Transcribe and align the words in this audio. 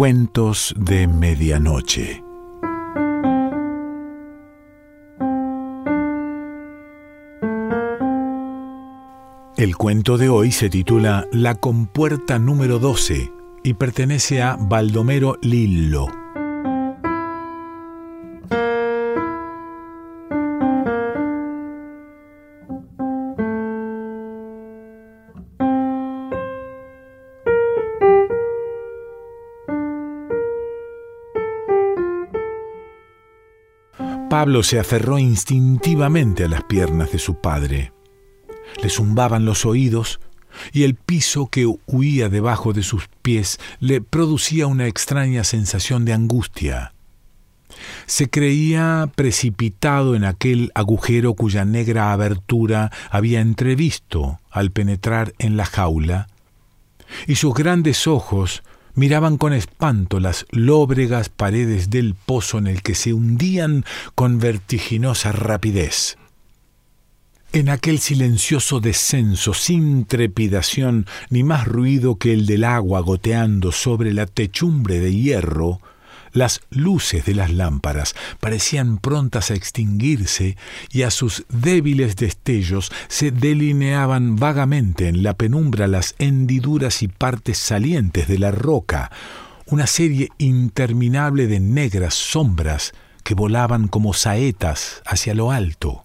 Cuentos 0.00 0.74
de 0.78 1.06
Medianoche. 1.06 2.24
El 9.58 9.76
cuento 9.76 10.16
de 10.16 10.30
hoy 10.30 10.52
se 10.52 10.70
titula 10.70 11.26
La 11.32 11.56
compuerta 11.56 12.38
número 12.38 12.78
12 12.78 13.30
y 13.62 13.74
pertenece 13.74 14.40
a 14.40 14.56
Baldomero 14.58 15.36
Lillo. 15.42 16.06
Pablo 34.40 34.62
se 34.62 34.78
aferró 34.78 35.18
instintivamente 35.18 36.44
a 36.44 36.48
las 36.48 36.64
piernas 36.64 37.12
de 37.12 37.18
su 37.18 37.42
padre. 37.42 37.92
Le 38.82 38.88
zumbaban 38.88 39.44
los 39.44 39.66
oídos 39.66 40.18
y 40.72 40.84
el 40.84 40.94
piso 40.94 41.48
que 41.48 41.70
huía 41.84 42.30
debajo 42.30 42.72
de 42.72 42.82
sus 42.82 43.06
pies 43.20 43.60
le 43.80 44.00
producía 44.00 44.66
una 44.66 44.86
extraña 44.86 45.44
sensación 45.44 46.06
de 46.06 46.14
angustia. 46.14 46.94
Se 48.06 48.30
creía 48.30 49.12
precipitado 49.14 50.16
en 50.16 50.24
aquel 50.24 50.72
agujero 50.74 51.34
cuya 51.34 51.66
negra 51.66 52.10
abertura 52.10 52.90
había 53.10 53.42
entrevisto 53.42 54.40
al 54.50 54.70
penetrar 54.70 55.34
en 55.38 55.58
la 55.58 55.66
jaula, 55.66 56.28
y 57.26 57.34
sus 57.34 57.52
grandes 57.52 58.06
ojos 58.06 58.62
miraban 59.00 59.38
con 59.38 59.54
espanto 59.54 60.20
las 60.20 60.44
lóbregas 60.50 61.30
paredes 61.30 61.88
del 61.88 62.14
pozo 62.14 62.58
en 62.58 62.66
el 62.66 62.82
que 62.82 62.94
se 62.94 63.14
hundían 63.14 63.86
con 64.14 64.38
vertiginosa 64.38 65.32
rapidez. 65.32 66.18
En 67.54 67.70
aquel 67.70 67.98
silencioso 67.98 68.78
descenso, 68.78 69.54
sin 69.54 70.04
trepidación 70.04 71.06
ni 71.30 71.44
más 71.44 71.66
ruido 71.66 72.16
que 72.16 72.34
el 72.34 72.44
del 72.44 72.62
agua 72.62 73.00
goteando 73.00 73.72
sobre 73.72 74.12
la 74.12 74.26
techumbre 74.26 75.00
de 75.00 75.14
hierro, 75.14 75.80
las 76.32 76.60
luces 76.70 77.24
de 77.24 77.34
las 77.34 77.50
lámparas 77.50 78.14
parecían 78.40 78.98
prontas 78.98 79.50
a 79.50 79.54
extinguirse 79.54 80.56
y 80.90 81.02
a 81.02 81.10
sus 81.10 81.44
débiles 81.48 82.16
destellos 82.16 82.92
se 83.08 83.30
delineaban 83.30 84.36
vagamente 84.36 85.08
en 85.08 85.22
la 85.22 85.34
penumbra 85.34 85.86
las 85.86 86.14
hendiduras 86.18 87.02
y 87.02 87.08
partes 87.08 87.58
salientes 87.58 88.28
de 88.28 88.38
la 88.38 88.50
roca, 88.50 89.10
una 89.66 89.86
serie 89.86 90.28
interminable 90.38 91.46
de 91.46 91.60
negras 91.60 92.14
sombras 92.14 92.92
que 93.22 93.34
volaban 93.34 93.88
como 93.88 94.14
saetas 94.14 95.02
hacia 95.06 95.34
lo 95.34 95.50
alto. 95.50 96.04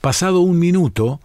Pasado 0.00 0.40
un 0.40 0.58
minuto, 0.58 1.20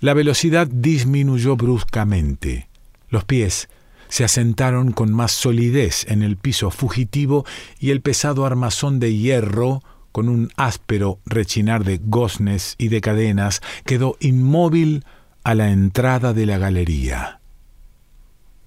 la 0.00 0.14
velocidad 0.14 0.66
disminuyó 0.66 1.56
bruscamente. 1.56 2.68
Los 3.08 3.24
pies 3.24 3.68
se 4.12 4.24
asentaron 4.24 4.92
con 4.92 5.10
más 5.10 5.32
solidez 5.32 6.04
en 6.06 6.22
el 6.22 6.36
piso 6.36 6.70
fugitivo 6.70 7.46
y 7.80 7.92
el 7.92 8.02
pesado 8.02 8.44
armazón 8.44 9.00
de 9.00 9.16
hierro, 9.16 9.82
con 10.12 10.28
un 10.28 10.50
áspero 10.58 11.18
rechinar 11.24 11.82
de 11.82 11.98
goznes 12.04 12.74
y 12.76 12.88
de 12.88 13.00
cadenas, 13.00 13.62
quedó 13.86 14.18
inmóvil 14.20 15.06
a 15.44 15.54
la 15.54 15.70
entrada 15.70 16.34
de 16.34 16.44
la 16.44 16.58
galería. 16.58 17.40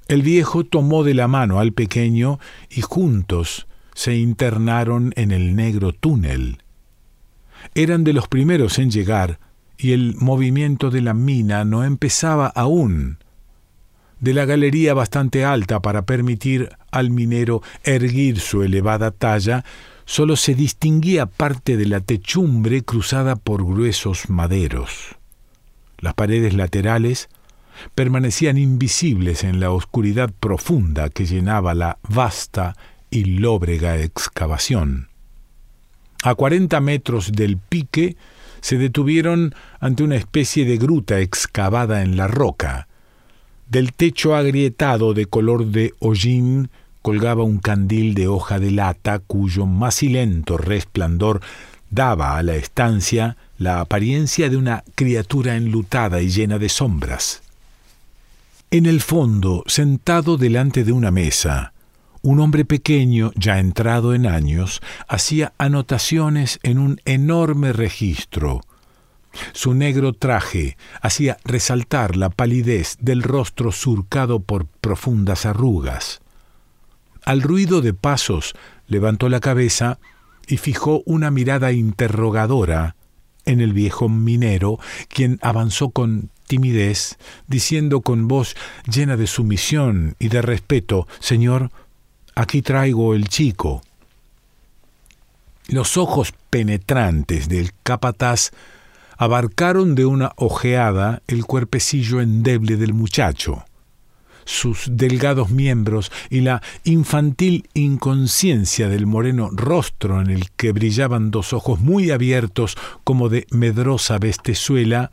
El 0.07 0.23
viejo 0.23 0.63
tomó 0.63 1.03
de 1.03 1.13
la 1.13 1.27
mano 1.27 1.59
al 1.59 1.73
pequeño 1.73 2.39
y 2.71 2.81
juntos 2.81 3.67
se 3.93 4.15
internaron 4.15 5.13
en 5.15 5.29
el 5.29 5.55
negro 5.55 5.93
túnel. 5.93 6.57
Eran 7.75 8.03
de 8.03 8.13
los 8.13 8.27
primeros 8.27 8.79
en 8.79 8.89
llegar, 8.89 9.37
y 9.77 9.91
el 9.91 10.15
movimiento 10.15 10.89
de 10.89 11.01
la 11.01 11.13
mina 11.13 11.65
no 11.65 11.83
empezaba 11.83 12.47
aún 12.47 13.19
de 14.25 14.33
la 14.33 14.45
galería 14.45 14.95
bastante 14.95 15.45
alta 15.45 15.81
para 15.81 16.07
permitir 16.07 16.69
al 16.89 17.11
minero 17.11 17.61
erguir 17.83 18.39
su 18.39 18.63
elevada 18.63 19.11
talla, 19.11 19.63
sólo 20.05 20.35
se 20.35 20.55
distinguía 20.55 21.27
parte 21.27 21.77
de 21.77 21.85
la 21.85 21.99
techumbre 21.99 22.81
cruzada 22.81 23.35
por 23.35 23.63
gruesos 23.63 24.31
maderos. 24.31 25.15
Las 25.99 26.15
paredes 26.15 26.55
laterales 26.55 27.29
permanecían 27.93 28.57
invisibles 28.57 29.43
en 29.43 29.59
la 29.59 29.69
oscuridad 29.69 30.31
profunda 30.39 31.09
que 31.09 31.27
llenaba 31.27 31.75
la 31.75 31.99
vasta 32.09 32.75
y 33.11 33.25
lóbrega 33.25 33.99
excavación. 33.99 35.09
A 36.23 36.33
cuarenta 36.33 36.81
metros 36.81 37.31
del 37.31 37.57
pique 37.57 38.17
se 38.59 38.79
detuvieron 38.79 39.53
ante 39.79 40.01
una 40.01 40.15
especie 40.15 40.65
de 40.65 40.77
gruta 40.77 41.19
excavada 41.19 42.01
en 42.01 42.17
la 42.17 42.25
roca, 42.27 42.87
del 43.67 43.93
techo 43.93 44.35
agrietado 44.35 45.13
de 45.13 45.25
color 45.25 45.67
de 45.67 45.93
hollín 45.99 46.69
colgaba 47.01 47.43
un 47.43 47.59
candil 47.59 48.13
de 48.13 48.27
hoja 48.27 48.59
de 48.59 48.71
lata 48.71 49.19
cuyo 49.19 49.65
macilento 49.65 50.57
resplandor 50.57 51.41
daba 51.89 52.37
a 52.37 52.43
la 52.43 52.55
estancia 52.55 53.37
la 53.57 53.79
apariencia 53.79 54.49
de 54.49 54.57
una 54.57 54.83
criatura 54.95 55.55
enlutada 55.55 56.21
y 56.21 56.29
llena 56.29 56.57
de 56.57 56.69
sombras. 56.69 57.41
En 58.71 58.85
el 58.85 59.01
fondo, 59.01 59.63
sentado 59.67 60.37
delante 60.37 60.83
de 60.83 60.91
una 60.91 61.11
mesa, 61.11 61.73
un 62.21 62.39
hombre 62.39 62.65
pequeño, 62.65 63.31
ya 63.35 63.59
entrado 63.59 64.15
en 64.15 64.25
años, 64.25 64.81
hacía 65.07 65.53
anotaciones 65.59 66.59
en 66.63 66.79
un 66.79 66.99
enorme 67.05 67.71
registro, 67.71 68.61
su 69.53 69.73
negro 69.73 70.13
traje 70.13 70.77
hacía 71.01 71.37
resaltar 71.43 72.15
la 72.15 72.29
palidez 72.29 72.97
del 72.99 73.23
rostro 73.23 73.71
surcado 73.71 74.39
por 74.39 74.65
profundas 74.65 75.45
arrugas. 75.45 76.21
Al 77.23 77.41
ruido 77.41 77.81
de 77.81 77.93
pasos 77.93 78.53
levantó 78.87 79.29
la 79.29 79.39
cabeza 79.39 79.99
y 80.47 80.57
fijó 80.57 81.01
una 81.05 81.31
mirada 81.31 81.71
interrogadora 81.71 82.95
en 83.45 83.61
el 83.61 83.73
viejo 83.73 84.09
minero, 84.09 84.79
quien 85.07 85.39
avanzó 85.41 85.89
con 85.89 86.29
timidez, 86.47 87.17
diciendo 87.47 88.01
con 88.01 88.27
voz 88.27 88.55
llena 88.91 89.17
de 89.17 89.27
sumisión 89.27 90.15
y 90.19 90.29
de 90.29 90.41
respeto 90.41 91.07
Señor, 91.19 91.71
aquí 92.35 92.61
traigo 92.61 93.13
el 93.15 93.27
chico. 93.27 93.81
Los 95.67 95.97
ojos 95.97 96.33
penetrantes 96.49 97.49
del 97.49 97.71
capataz 97.81 98.51
abarcaron 99.17 99.95
de 99.95 100.05
una 100.05 100.31
ojeada 100.35 101.21
el 101.27 101.45
cuerpecillo 101.45 102.21
endeble 102.21 102.77
del 102.77 102.93
muchacho. 102.93 103.65
Sus 104.45 104.89
delgados 104.91 105.49
miembros 105.49 106.11
y 106.29 106.41
la 106.41 106.61
infantil 106.83 107.67
inconsciencia 107.73 108.89
del 108.89 109.07
moreno 109.07 109.49
rostro 109.51 110.21
en 110.21 110.29
el 110.29 110.51
que 110.51 110.71
brillaban 110.71 111.31
dos 111.31 111.51
ojos 111.51 111.79
muy 111.79 112.11
abiertos 112.11 112.77
como 113.03 113.29
de 113.29 113.47
medrosa 113.49 114.19
bestezuela, 114.19 115.09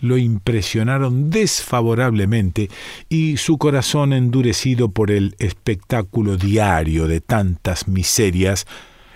lo 0.00 0.18
impresionaron 0.18 1.30
desfavorablemente 1.30 2.68
y 3.08 3.38
su 3.38 3.56
corazón 3.56 4.12
endurecido 4.12 4.90
por 4.90 5.10
el 5.10 5.34
espectáculo 5.38 6.36
diario 6.36 7.08
de 7.08 7.22
tantas 7.22 7.88
miserias, 7.88 8.66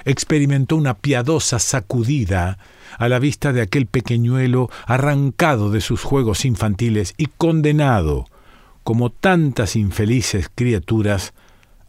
experimentó 0.06 0.76
una 0.76 0.94
piadosa 0.94 1.58
sacudida 1.58 2.58
a 2.96 3.08
la 3.08 3.18
vista 3.18 3.52
de 3.52 3.60
aquel 3.60 3.86
pequeñuelo 3.86 4.70
arrancado 4.86 5.70
de 5.70 5.80
sus 5.80 6.02
juegos 6.02 6.44
infantiles 6.44 7.14
y 7.16 7.26
condenado, 7.26 8.26
como 8.84 9.10
tantas 9.10 9.76
infelices 9.76 10.50
criaturas, 10.54 11.34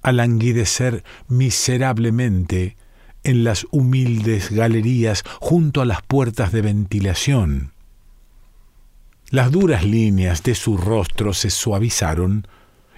a 0.02 0.12
languidecer 0.12 1.04
miserablemente 1.28 2.78
en 3.24 3.44
las 3.44 3.68
humildes 3.72 4.52
galerías 4.52 5.24
junto 5.40 5.82
a 5.82 5.86
las 5.86 6.02
puertas 6.02 6.52
de 6.52 6.62
ventilación. 6.62 7.72
Las 9.30 9.52
duras 9.52 9.84
líneas 9.84 10.42
de 10.44 10.56
su 10.56 10.78
rostro 10.78 11.34
se 11.34 11.50
suavizaron 11.50 12.48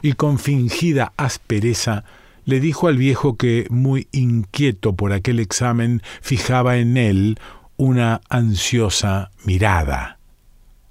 y 0.01 0.13
con 0.13 0.39
fingida 0.39 1.13
aspereza 1.17 2.05
le 2.45 2.59
dijo 2.59 2.87
al 2.87 2.97
viejo 2.97 3.35
que, 3.35 3.67
muy 3.69 4.07
inquieto 4.11 4.93
por 4.93 5.13
aquel 5.13 5.39
examen, 5.39 6.01
fijaba 6.21 6.77
en 6.77 6.97
él 6.97 7.37
una 7.81 8.21
ansiosa 8.29 9.31
mirada. 9.43 10.19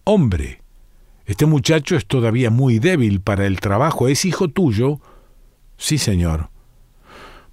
Hombre, 0.02 0.60
este 1.24 1.46
muchacho 1.46 1.94
es 1.94 2.04
todavía 2.04 2.50
muy 2.50 2.80
débil 2.80 3.20
para 3.20 3.46
el 3.46 3.60
trabajo. 3.60 4.08
¿Es 4.08 4.24
hijo 4.24 4.48
tuyo? 4.48 4.98
Sí, 5.76 5.98
señor. 5.98 6.50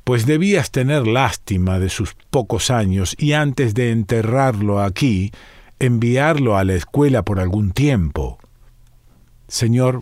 Pues 0.04 0.26
debías 0.26 0.72
tener 0.72 1.06
lástima 1.06 1.78
de 1.78 1.90
sus 1.90 2.16
pocos 2.32 2.72
años 2.72 3.16
y 3.20 3.34
antes 3.34 3.76
de 3.76 3.92
enterrarlo 3.92 4.82
aquí, 4.82 5.32
enviarlo 5.78 6.58
a 6.58 6.64
la 6.64 6.74
escuela 6.74 7.24
por 7.24 7.40
algún 7.40 7.74
tiempo. 7.74 8.40
Señor, 9.48 10.02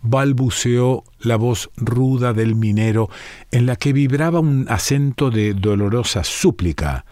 balbuceó 0.00 1.04
la 1.18 1.36
voz 1.36 1.68
ruda 1.76 2.32
del 2.32 2.54
minero, 2.54 3.10
en 3.50 3.66
la 3.66 3.76
que 3.76 3.92
vibraba 3.92 4.40
un 4.40 4.64
acento 4.70 5.30
de 5.30 5.52
dolorosa 5.52 6.24
súplica. 6.24 7.04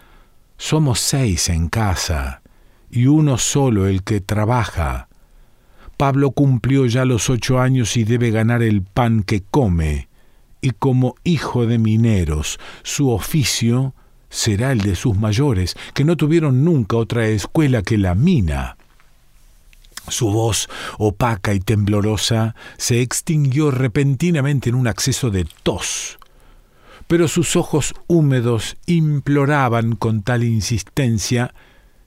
Somos 0.61 0.99
seis 0.99 1.47
en 1.47 1.69
casa, 1.69 2.41
y 2.91 3.05
uno 3.05 3.37
solo 3.37 3.87
el 3.87 4.03
que 4.03 4.19
trabaja. 4.19 5.07
Pablo 5.95 6.31
cumplió 6.31 6.85
ya 6.85 7.05
los 7.05 7.29
ocho 7.29 7.61
años 7.61 7.95
y 7.95 8.03
debe 8.03 8.29
ganar 8.29 8.61
el 8.61 8.83
pan 8.83 9.23
que 9.23 9.41
come, 9.41 10.09
y 10.59 10.71
como 10.71 11.15
hijo 11.23 11.65
de 11.65 11.77
mineros, 11.77 12.59
su 12.83 13.09
oficio 13.09 13.95
será 14.29 14.73
el 14.73 14.81
de 14.81 14.97
sus 14.97 15.17
mayores, 15.17 15.77
que 15.93 16.03
no 16.03 16.17
tuvieron 16.17 16.65
nunca 16.65 16.97
otra 16.97 17.25
escuela 17.27 17.81
que 17.81 17.97
la 17.97 18.13
mina. 18.13 18.75
Su 20.09 20.29
voz, 20.29 20.67
opaca 20.97 21.53
y 21.53 21.61
temblorosa, 21.61 22.53
se 22.77 23.01
extinguió 23.01 23.71
repentinamente 23.71 24.69
en 24.69 24.75
un 24.75 24.87
acceso 24.89 25.31
de 25.31 25.47
tos. 25.63 26.18
Pero 27.09 27.27
sus 27.27 27.55
ojos 27.55 27.95
húmedos 28.05 28.77
imploraban 28.85 29.95
con 29.95 30.21
tal 30.21 30.43
insistencia 30.43 31.55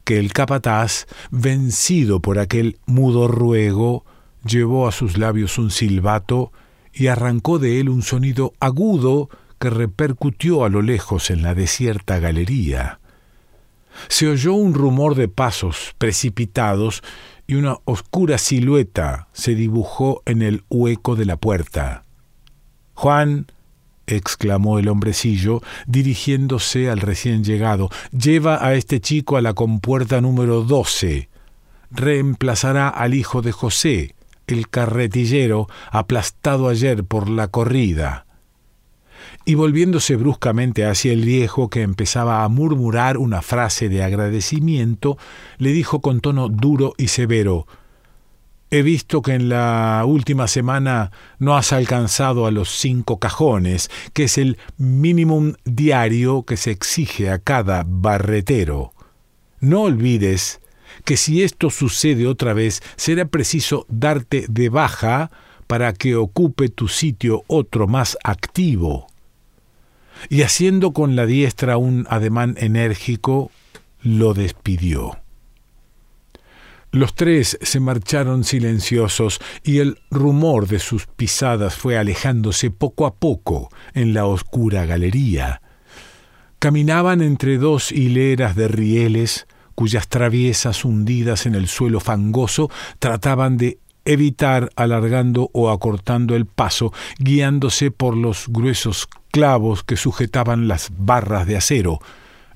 que 0.05 0.21
el 0.21 0.33
capataz, 0.33 1.07
vencido 1.33 2.21
por 2.21 2.39
aquel 2.39 2.79
mudo 2.87 3.27
ruego, 3.27 4.05
llevó 4.45 4.87
a 4.87 4.93
sus 4.93 5.19
labios 5.19 5.59
un 5.59 5.73
silbato 5.73 6.53
y 6.93 7.09
arrancó 7.09 7.59
de 7.59 7.81
él 7.81 7.89
un 7.89 8.03
sonido 8.03 8.53
agudo 8.61 9.29
que 9.59 9.71
repercutió 9.71 10.65
a 10.65 10.69
lo 10.69 10.83
lejos 10.83 11.31
en 11.31 11.43
la 11.43 11.57
desierta 11.57 12.21
galería. 12.21 13.01
Se 14.07 14.29
oyó 14.29 14.55
un 14.55 14.73
rumor 14.73 15.17
de 15.17 15.27
pasos 15.27 15.97
precipitados 15.99 17.03
y 17.49 17.57
una 17.57 17.79
oscura 17.87 18.39
silueta 18.39 19.27
se 19.33 19.57
dibujó 19.57 20.23
en 20.27 20.43
el 20.43 20.63
hueco 20.71 21.17
de 21.17 21.25
la 21.25 21.39
puerta. 21.39 22.05
Juan, 22.95 23.49
exclamó 24.07 24.79
el 24.79 24.89
hombrecillo, 24.89 25.63
dirigiéndose 25.87 26.91
al 26.91 27.01
recién 27.01 27.45
llegado, 27.45 27.91
lleva 28.11 28.65
a 28.65 28.75
este 28.75 29.01
chico 29.01 29.37
a 29.37 29.43
la 29.43 29.55
compuerta 29.55 30.21
número 30.21 30.63
doce. 30.63 31.29
Reemplazará 31.91 32.89
al 32.89 33.15
hijo 33.15 33.43
de 33.43 33.53
José, 33.53 34.15
el 34.47 34.69
carretillero, 34.69 35.69
aplastado 35.91 36.69
ayer 36.69 37.05
por 37.05 37.29
la 37.29 37.49
corrida 37.49 38.27
y 39.45 39.55
volviéndose 39.55 40.17
bruscamente 40.17 40.87
hacia 40.87 41.13
el 41.13 41.25
viejo 41.25 41.69
que 41.69 41.83
empezaba 41.83 42.45
a 42.45 42.49
murmurar 42.49 43.19
una 43.19 43.43
frase 43.43 43.89
de 43.89 44.03
agradecimiento, 44.05 45.19
le 45.59 45.73
dijo 45.73 46.01
con 46.01 46.21
tono 46.21 46.49
duro 46.49 46.95
y 46.97 47.09
severo 47.09 47.67
He 48.75 48.81
visto 48.83 49.21
que 49.21 49.35
en 49.35 49.51
la 49.51 50.03
última 50.07 50.49
semana 50.49 51.13
no 51.39 51.57
has 51.59 51.75
alcanzado 51.75 52.47
a 52.47 52.51
los 52.51 52.71
cinco 52.71 53.19
cajones, 53.19 53.91
que 54.15 54.25
es 54.25 54.39
el 54.39 54.57
mínimo 54.79 55.53
diario 55.65 56.45
que 56.45 56.57
se 56.57 56.71
exige 56.71 57.29
a 57.29 57.39
cada 57.39 57.85
barretero. 57.87 58.95
No 59.61 59.83
olvides 59.83 60.63
que 61.05 61.19
si 61.19 61.43
esto 61.43 61.69
sucede 61.69 62.27
otra 62.27 62.55
vez, 62.55 62.83
será 62.97 63.27
preciso 63.27 63.85
darte 63.91 64.47
de 64.49 64.71
baja 64.71 65.31
para 65.67 65.93
que 65.93 66.17
ocupe 66.17 66.71
tu 66.71 66.89
sitio 66.89 67.45
otro 67.49 67.87
más 67.87 68.17
activo 68.25 69.07
y 70.29 70.43
haciendo 70.43 70.93
con 70.93 71.15
la 71.15 71.27
diestra 71.27 71.77
un 71.77 72.07
ademán 72.09 72.55
enérgico, 72.59 73.51
lo 74.03 74.35
despidió. 74.35 75.22
Los 76.93 77.15
tres 77.15 77.59
se 77.63 77.81
marcharon 77.81 78.45
silenciosos 78.45 79.41
y 79.65 79.79
el 79.79 79.99
rumor 80.11 80.69
de 80.69 80.79
sus 80.79 81.07
pisadas 81.07 81.75
fue 81.75 81.97
alejándose 81.97 82.71
poco 82.71 83.07
a 83.07 83.15
poco 83.15 83.71
en 83.95 84.13
la 84.13 84.27
oscura 84.27 84.85
galería. 84.85 85.63
Caminaban 86.59 87.23
entre 87.23 87.57
dos 87.57 87.93
hileras 87.93 88.57
de 88.57 88.69
rieles 88.69 89.47
cuyas 89.75 90.07
traviesas 90.07 90.85
hundidas 90.85 91.47
en 91.47 91.55
el 91.55 91.67
suelo 91.67 91.99
fangoso 91.99 92.71
trataban 92.99 93.57
de 93.57 93.79
evitar 94.05 94.69
alargando 94.77 95.49
o 95.55 95.71
acortando 95.71 96.37
el 96.37 96.45
paso, 96.45 96.93
guiándose 97.19 97.91
por 97.91 98.15
los 98.19 98.49
gruesos 98.49 99.09
clavos 99.31 99.83
que 99.83 99.97
sujetaban 99.97 100.69
las 100.69 100.91
barras 100.95 101.47
de 101.47 101.57
acero. 101.57 102.01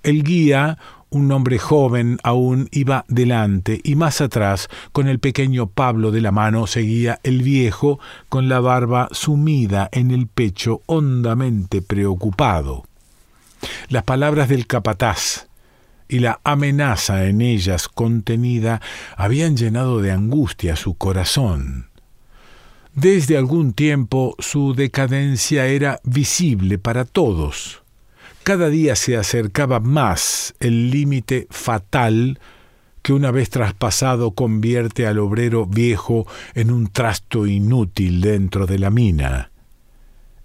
El 0.02 0.22
guía, 0.22 0.78
un 1.16 1.32
hombre 1.32 1.58
joven 1.58 2.18
aún, 2.22 2.68
iba 2.70 3.04
delante 3.08 3.80
y 3.82 3.94
más 3.94 4.20
atrás, 4.20 4.68
con 4.92 5.08
el 5.08 5.18
pequeño 5.18 5.66
Pablo 5.66 6.10
de 6.10 6.20
la 6.20 6.30
mano, 6.30 6.66
seguía 6.66 7.18
el 7.22 7.42
viejo, 7.42 7.98
con 8.28 8.48
la 8.48 8.60
barba 8.60 9.08
sumida 9.12 9.88
en 9.92 10.10
el 10.10 10.26
pecho, 10.26 10.82
hondamente 10.86 11.82
preocupado. 11.82 12.84
Las 13.88 14.04
palabras 14.04 14.48
del 14.48 14.66
capataz, 14.66 15.46
y 16.08 16.20
la 16.20 16.40
amenaza 16.44 17.26
en 17.26 17.40
ellas 17.40 17.88
contenida 17.88 18.80
habían 19.16 19.56
llenado 19.56 20.00
de 20.00 20.12
angustia 20.12 20.76
su 20.76 20.94
corazón. 20.94 21.88
Desde 22.94 23.36
algún 23.36 23.72
tiempo 23.72 24.36
su 24.38 24.74
decadencia 24.74 25.66
era 25.66 26.00
visible 26.04 26.78
para 26.78 27.04
todos. 27.04 27.82
Cada 28.46 28.68
día 28.68 28.94
se 28.94 29.16
acercaba 29.16 29.80
más 29.80 30.54
el 30.60 30.92
límite 30.92 31.48
fatal 31.50 32.38
que 33.02 33.12
una 33.12 33.32
vez 33.32 33.50
traspasado 33.50 34.36
convierte 34.36 35.08
al 35.08 35.18
obrero 35.18 35.66
viejo 35.66 36.28
en 36.54 36.70
un 36.70 36.86
trasto 36.86 37.48
inútil 37.48 38.20
dentro 38.20 38.66
de 38.66 38.78
la 38.78 38.90
mina. 38.90 39.50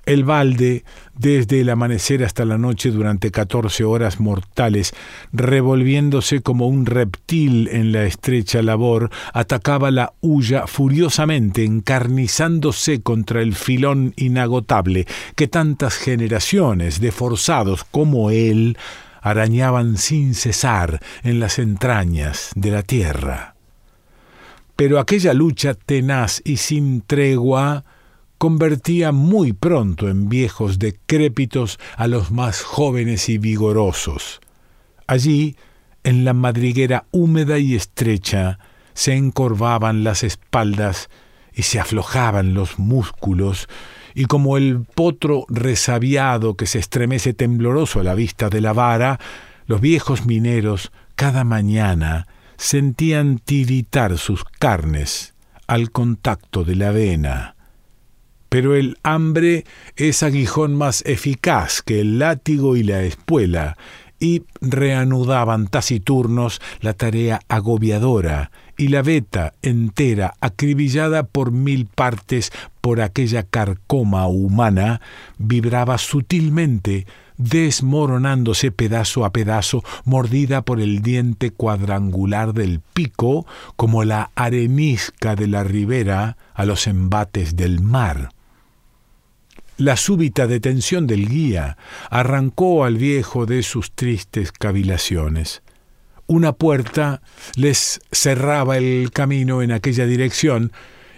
El 0.05 0.23
balde, 0.23 0.83
desde 1.15 1.61
el 1.61 1.69
amanecer 1.69 2.23
hasta 2.23 2.43
la 2.43 2.57
noche 2.57 2.89
durante 2.89 3.29
catorce 3.29 3.83
horas 3.83 4.19
mortales, 4.19 4.93
revolviéndose 5.31 6.41
como 6.41 6.67
un 6.67 6.87
reptil 6.87 7.67
en 7.67 7.91
la 7.91 8.05
estrecha 8.05 8.63
labor, 8.63 9.11
atacaba 9.31 9.91
la 9.91 10.13
huya 10.21 10.65
furiosamente, 10.65 11.63
encarnizándose 11.65 13.01
contra 13.01 13.43
el 13.43 13.53
filón 13.53 14.13
inagotable 14.17 15.05
que 15.35 15.47
tantas 15.47 15.97
generaciones 15.97 16.99
de 16.99 17.11
forzados 17.11 17.83
como 17.83 18.31
él 18.31 18.77
arañaban 19.21 19.97
sin 19.97 20.33
cesar 20.33 20.99
en 21.21 21.39
las 21.39 21.59
entrañas 21.59 22.49
de 22.55 22.71
la 22.71 22.81
tierra. 22.81 23.55
Pero 24.75 24.99
aquella 24.99 25.35
lucha 25.35 25.75
tenaz 25.75 26.41
y 26.43 26.57
sin 26.57 27.01
tregua 27.01 27.85
convertía 28.41 29.11
muy 29.11 29.53
pronto 29.53 30.09
en 30.09 30.27
viejos 30.27 30.79
decrépitos 30.79 31.77
a 31.95 32.07
los 32.07 32.31
más 32.31 32.63
jóvenes 32.63 33.29
y 33.29 33.37
vigorosos. 33.37 34.41
Allí, 35.05 35.57
en 36.03 36.25
la 36.25 36.33
madriguera 36.33 37.05
húmeda 37.11 37.59
y 37.59 37.75
estrecha, 37.75 38.57
se 38.95 39.13
encorvaban 39.13 40.03
las 40.03 40.23
espaldas 40.23 41.11
y 41.53 41.61
se 41.61 41.79
aflojaban 41.79 42.55
los 42.55 42.79
músculos, 42.79 43.69
y 44.15 44.25
como 44.25 44.57
el 44.57 44.85
potro 44.85 45.45
resabiado 45.47 46.55
que 46.55 46.65
se 46.65 46.79
estremece 46.79 47.35
tembloroso 47.35 47.99
a 47.99 48.03
la 48.03 48.15
vista 48.15 48.49
de 48.49 48.61
la 48.61 48.73
vara, 48.73 49.19
los 49.67 49.81
viejos 49.81 50.25
mineros 50.25 50.91
cada 51.13 51.43
mañana 51.43 52.25
sentían 52.57 53.37
tiritar 53.37 54.17
sus 54.17 54.43
carnes 54.45 55.35
al 55.67 55.91
contacto 55.91 56.63
de 56.63 56.75
la 56.75 56.87
avena 56.87 57.55
pero 58.51 58.75
el 58.75 58.97
hambre 59.01 59.63
es 59.95 60.23
aguijón 60.23 60.75
más 60.75 61.05
eficaz 61.05 61.81
que 61.81 62.01
el 62.01 62.19
látigo 62.19 62.75
y 62.75 62.83
la 62.83 63.01
espuela, 63.03 63.77
y 64.19 64.43
reanudaban 64.59 65.69
taciturnos 65.69 66.59
la 66.81 66.91
tarea 66.91 67.39
agobiadora, 67.47 68.51
y 68.77 68.89
la 68.89 69.03
veta 69.03 69.53
entera, 69.61 70.33
acribillada 70.41 71.23
por 71.23 71.53
mil 71.53 71.85
partes 71.85 72.51
por 72.81 72.99
aquella 72.99 73.43
carcoma 73.43 74.27
humana, 74.27 74.99
vibraba 75.37 75.97
sutilmente, 75.97 77.07
desmoronándose 77.37 78.73
pedazo 78.73 79.23
a 79.23 79.31
pedazo, 79.31 79.81
mordida 80.03 80.61
por 80.61 80.81
el 80.81 81.01
diente 81.01 81.51
cuadrangular 81.51 82.53
del 82.53 82.81
pico, 82.81 83.45
como 83.77 84.03
la 84.03 84.29
arenisca 84.35 85.37
de 85.37 85.47
la 85.47 85.63
ribera 85.63 86.35
a 86.53 86.65
los 86.65 86.85
embates 86.87 87.55
del 87.55 87.79
mar. 87.79 88.31
La 89.81 89.97
súbita 89.97 90.45
detención 90.45 91.07
del 91.07 91.27
guía 91.27 91.75
arrancó 92.11 92.85
al 92.85 92.97
viejo 92.97 93.47
de 93.47 93.63
sus 93.63 93.93
tristes 93.93 94.51
cavilaciones. 94.51 95.63
Una 96.27 96.53
puerta 96.53 97.23
les 97.55 97.99
cerraba 98.11 98.77
el 98.77 99.09
camino 99.09 99.63
en 99.63 99.71
aquella 99.71 100.05
dirección, 100.05 100.71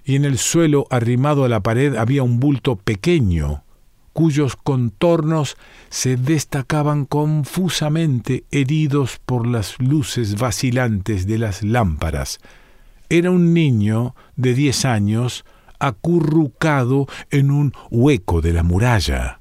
y 0.05 0.15
en 0.15 0.23
el 0.23 0.37
suelo 0.37 0.87
arrimado 0.91 1.43
a 1.43 1.49
la 1.49 1.59
pared 1.59 1.97
había 1.97 2.23
un 2.23 2.39
bulto 2.39 2.77
pequeño, 2.77 3.65
cuyos 4.13 4.55
contornos 4.55 5.57
se 5.89 6.15
destacaban 6.15 7.03
confusamente 7.03 8.45
heridos 8.49 9.19
por 9.25 9.45
las 9.45 9.77
luces 9.79 10.39
vacilantes 10.39 11.27
de 11.27 11.37
las 11.37 11.63
lámparas. 11.63 12.39
Era 13.09 13.29
un 13.29 13.53
niño 13.53 14.15
de 14.37 14.53
diez 14.53 14.85
años, 14.85 15.43
acurrucado 15.83 17.07
en 17.29 17.51
un 17.51 17.73
hueco 17.91 18.41
de 18.41 18.53
la 18.53 18.63
muralla. 18.63 19.39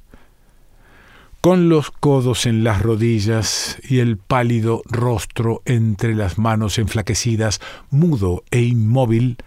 Con 1.40 1.68
los 1.68 1.90
codos 1.90 2.46
en 2.46 2.62
las 2.62 2.82
rodillas 2.82 3.78
y 3.82 3.98
el 3.98 4.16
pálido 4.16 4.82
rostro 4.84 5.62
entre 5.64 6.14
las 6.14 6.38
manos 6.38 6.78
enflaquecidas, 6.78 7.60
mudo 7.90 8.44
e 8.50 8.62
inmóvil, 8.62 9.38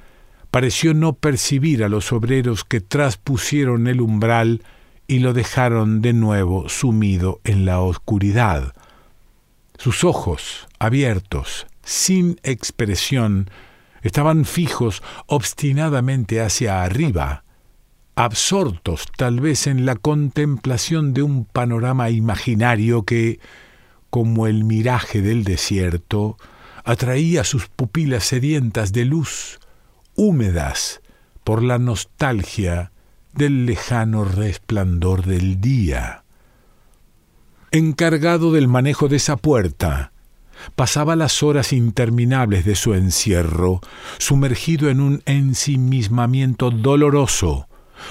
pareció 0.51 0.93
no 0.93 1.13
percibir 1.13 1.83
a 1.83 1.89
los 1.89 2.11
obreros 2.11 2.63
que 2.63 2.81
traspusieron 2.81 3.87
el 3.87 4.01
umbral 4.01 4.61
y 5.07 5.19
lo 5.19 5.33
dejaron 5.33 6.01
de 6.01 6.13
nuevo 6.13 6.69
sumido 6.69 7.39
en 7.43 7.65
la 7.65 7.79
oscuridad. 7.79 8.73
Sus 9.77 10.03
ojos, 10.03 10.67
abiertos, 10.79 11.67
sin 11.83 12.39
expresión, 12.43 13.49
estaban 14.05 14.45
fijos 14.45 15.01
obstinadamente 15.25 16.39
hacia 16.39 16.83
arriba, 16.83 17.43
absortos 18.13 19.05
tal 19.17 19.41
vez 19.41 19.65
en 19.65 19.87
la 19.87 19.95
contemplación 19.95 21.13
de 21.15 21.23
un 21.23 21.45
panorama 21.45 22.11
imaginario 22.11 23.03
que, 23.03 23.39
como 24.11 24.45
el 24.45 24.63
miraje 24.63 25.23
del 25.23 25.43
desierto, 25.43 26.37
atraía 26.83 27.43
sus 27.43 27.67
pupilas 27.67 28.25
sedientas 28.25 28.93
de 28.93 29.05
luz, 29.05 29.59
húmedas 30.15 31.01
por 31.43 31.63
la 31.63 31.79
nostalgia 31.79 32.91
del 33.33 33.65
lejano 33.65 34.23
resplandor 34.23 35.25
del 35.25 35.59
día. 35.59 36.25
Encargado 37.71 38.51
del 38.51 38.67
manejo 38.67 39.07
de 39.07 39.17
esa 39.17 39.35
puerta, 39.35 40.11
pasaba 40.75 41.15
las 41.15 41.43
horas 41.43 41.73
interminables 41.73 42.65
de 42.65 42.75
su 42.75 42.93
encierro, 42.93 43.81
sumergido 44.17 44.89
en 44.89 45.01
un 45.01 45.21
ensimismamiento 45.25 46.71
doloroso, 46.71 47.67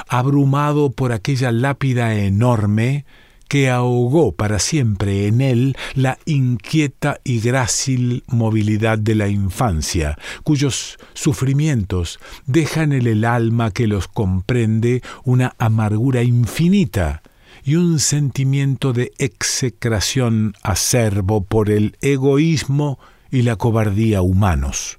abrumado 0.09 0.91
por 0.91 1.13
aquella 1.13 1.53
lápida 1.53 2.15
enorme 2.15 3.05
que 3.49 3.71
ahogó 3.71 4.33
para 4.33 4.59
siempre 4.59 5.27
en 5.27 5.41
él 5.41 5.77
la 5.95 6.19
inquieta 6.25 7.21
y 7.25 7.41
grácil 7.41 8.25
movilidad 8.27 8.99
de 8.99 9.15
la 9.15 9.29
infancia, 9.29 10.19
cuyos 10.43 10.97
sufrimientos 11.13 12.19
dejan 12.47 12.93
en 12.93 13.07
el 13.07 13.25
alma 13.25 13.71
que 13.71 13.87
los 13.87 14.09
comprende 14.09 15.03
una 15.25 15.55
amargura 15.59 16.23
infinita 16.23 17.23
y 17.65 17.77
un 17.77 17.99
sentimiento 17.99 18.93
de 18.93 19.13
execración 19.19 20.55
acerbo 20.63 21.45
por 21.45 21.71
el 21.71 21.97
egoísmo 22.03 22.99
y 23.31 23.43
la 23.43 23.57
cobardía 23.57 24.21
humanos. 24.21 24.99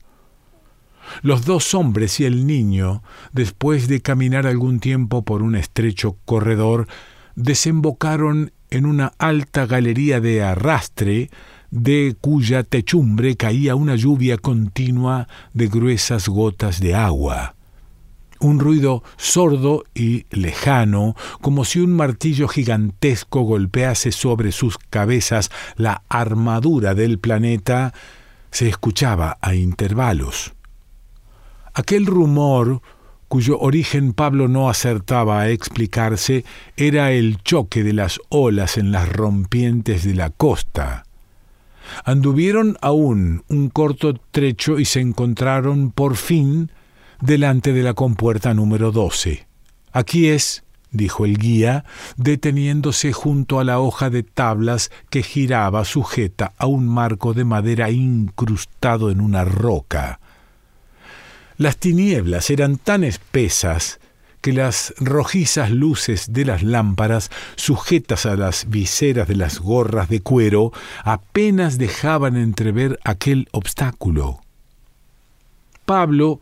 Los 1.22 1.46
dos 1.46 1.76
hombres 1.76 2.20
y 2.20 2.26
el 2.26 2.48
niño, 2.48 3.04
después 3.32 3.88
de 3.88 4.02
caminar 4.02 4.48
algún 4.48 4.80
tiempo 4.80 5.24
por 5.24 5.44
un 5.44 5.56
estrecho 5.56 6.18
corredor, 6.26 6.88
desembocaron 7.36 8.52
en 8.72 8.88
una 8.88 9.14
alta 9.20 9.68
galería 9.68 10.20
de 10.20 10.44
arrastre, 10.44 11.30
de 11.70 12.16
cuya 12.20 12.64
techumbre 12.64 13.36
caía 13.36 13.76
una 13.76 13.96
lluvia 13.96 14.38
continua 14.38 15.28
de 15.54 15.68
gruesas 15.68 16.28
gotas 16.28 16.80
de 16.80 16.96
agua. 16.96 17.55
Un 18.40 18.60
ruido 18.60 19.04
sordo 19.18 19.84
y 19.94 20.26
lejano, 20.30 21.16
como 21.42 21.66
si 21.66 21.80
un 21.80 21.94
martillo 21.94 22.48
gigantesco 22.48 23.42
golpease 23.42 24.12
sobre 24.12 24.52
sus 24.52 24.78
cabezas 24.78 25.50
la 25.76 26.04
armadura 26.10 26.94
del 26.94 27.20
planeta, 27.20 27.94
se 28.52 28.68
escuchaba 28.68 29.38
a 29.42 29.56
intervalos. 29.56 30.54
Aquel 31.74 32.06
rumor 32.06 32.82
cuyo 33.28 33.60
origen 33.60 34.14
Pablo 34.14 34.48
no 34.48 34.70
acertaba 34.70 35.42
a 35.42 35.50
explicarse, 35.50 36.46
era 36.78 37.12
el 37.12 37.42
choque 37.44 37.84
de 37.84 37.94
las 37.94 38.20
olas 38.30 38.78
en 38.78 38.92
las 38.92 39.10
rompientes 39.10 40.04
de 40.04 40.14
la 40.14 40.30
costa. 40.30 41.04
Anduvieron 42.04 42.78
aún 42.82 43.44
un 43.48 43.70
corto 43.70 44.14
trecho 44.32 44.80
y 44.80 44.86
se 44.86 45.02
encontraron 45.02 45.92
por 45.92 46.16
fin 46.16 46.72
delante 47.26 47.74
de 47.74 47.82
la 47.84 47.94
compuerta 47.94 48.54
número 48.54 48.92
12. 48.92 49.48
Aquí 49.92 50.28
es, 50.28 50.64
dijo 50.92 51.26
el 51.26 51.38
guía, 51.38 51.84
deteniéndose 52.18 53.14
junto 53.14 53.60
a 53.60 53.64
la 53.64 53.80
hoja 53.80 54.10
de 54.10 54.24
tablas 54.24 54.92
que 55.10 55.24
giraba 55.24 55.86
sujeta 55.86 56.54
a 56.58 56.68
un 56.68 56.88
marco 56.88 57.34
de 57.34 57.44
madera 57.44 57.90
incrustado 57.90 59.10
en 59.10 59.22
una 59.22 59.44
roca. 59.44 60.20
Las 61.58 61.78
tinieblas 61.78 62.50
eran 62.50 62.78
tan 62.78 63.04
espesas 63.04 64.00
que 64.42 64.54
las 64.54 64.94
rojizas 65.00 65.72
luces 65.72 66.32
de 66.32 66.46
las 66.46 66.62
lámparas, 66.62 67.32
sujetas 67.56 68.28
a 68.28 68.36
las 68.36 68.70
viseras 68.70 69.28
de 69.28 69.36
las 69.36 69.60
gorras 69.60 70.10
de 70.10 70.22
cuero, 70.22 70.72
apenas 71.04 71.80
dejaban 71.80 72.36
entrever 72.38 73.00
aquel 73.04 73.48
obstáculo. 73.52 74.42
Pablo, 75.86 76.42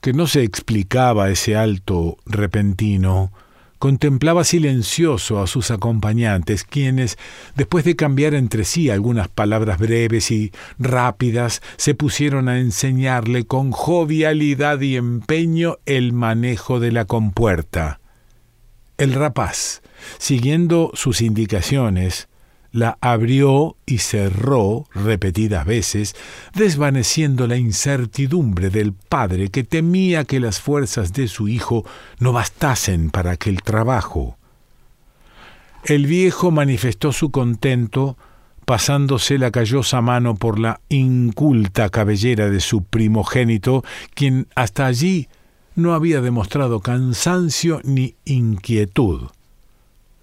que 0.00 0.12
no 0.12 0.26
se 0.26 0.42
explicaba 0.42 1.30
ese 1.30 1.56
alto 1.56 2.16
repentino, 2.26 3.32
contemplaba 3.78 4.44
silencioso 4.44 5.40
a 5.40 5.46
sus 5.46 5.70
acompañantes, 5.70 6.64
quienes, 6.64 7.18
después 7.54 7.84
de 7.84 7.96
cambiar 7.96 8.34
entre 8.34 8.64
sí 8.64 8.90
algunas 8.90 9.28
palabras 9.28 9.78
breves 9.78 10.30
y 10.30 10.52
rápidas, 10.78 11.62
se 11.76 11.94
pusieron 11.94 12.48
a 12.48 12.58
enseñarle 12.58 13.44
con 13.44 13.72
jovialidad 13.72 14.80
y 14.80 14.96
empeño 14.96 15.76
el 15.86 16.12
manejo 16.12 16.80
de 16.80 16.92
la 16.92 17.04
compuerta. 17.04 18.00
El 18.98 19.12
rapaz, 19.12 19.82
siguiendo 20.18 20.90
sus 20.94 21.20
indicaciones, 21.20 22.28
la 22.76 22.98
abrió 23.00 23.76
y 23.86 23.98
cerró 23.98 24.84
repetidas 24.92 25.64
veces, 25.64 26.14
desvaneciendo 26.54 27.46
la 27.46 27.56
incertidumbre 27.56 28.68
del 28.68 28.92
padre 28.92 29.48
que 29.48 29.64
temía 29.64 30.24
que 30.24 30.40
las 30.40 30.60
fuerzas 30.60 31.14
de 31.14 31.26
su 31.26 31.48
hijo 31.48 31.86
no 32.18 32.34
bastasen 32.34 33.08
para 33.08 33.30
aquel 33.30 33.62
trabajo. 33.62 34.36
El 35.84 36.06
viejo 36.06 36.50
manifestó 36.50 37.12
su 37.12 37.30
contento 37.30 38.18
pasándose 38.66 39.38
la 39.38 39.50
callosa 39.50 40.02
mano 40.02 40.34
por 40.34 40.58
la 40.58 40.80
inculta 40.90 41.88
cabellera 41.88 42.50
de 42.50 42.60
su 42.60 42.82
primogénito, 42.84 43.84
quien 44.14 44.48
hasta 44.54 44.84
allí 44.84 45.28
no 45.76 45.94
había 45.94 46.20
demostrado 46.20 46.80
cansancio 46.80 47.80
ni 47.84 48.16
inquietud. 48.26 49.28